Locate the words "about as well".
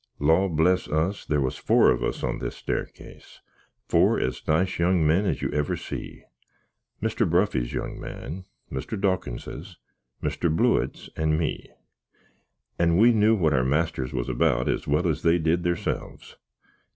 14.27-15.07